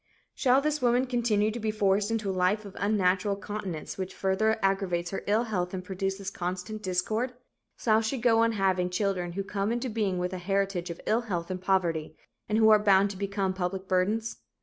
Shall 0.33 0.61
this 0.61 0.81
woman 0.81 1.05
continue 1.05 1.51
to 1.51 1.59
be 1.59 1.69
forced 1.69 2.09
into 2.09 2.31
a 2.31 2.33
life 2.33 2.65
of 2.65 2.75
unnatural 2.79 3.35
continence 3.35 3.99
which 3.99 4.15
further 4.15 4.57
aggravates 4.63 5.11
her 5.11 5.21
ill 5.27 5.43
health 5.43 5.75
and 5.75 5.83
produces 5.85 6.31
constant 6.31 6.81
discord? 6.81 7.33
Shall 7.77 8.01
she 8.01 8.17
go 8.17 8.39
on 8.39 8.53
having 8.53 8.89
children 8.89 9.33
who 9.33 9.43
come 9.43 9.71
into 9.71 9.91
being 9.91 10.17
with 10.17 10.33
a 10.33 10.39
heritage 10.39 10.89
of 10.89 10.99
ill 11.05 11.21
health 11.21 11.51
and 11.51 11.61
poverty, 11.61 12.17
and 12.49 12.57
who 12.57 12.69
are 12.69 12.79
bound 12.83 13.11
to 13.11 13.15
become 13.17 13.53
public 13.53 13.87
burdens? 13.87 14.37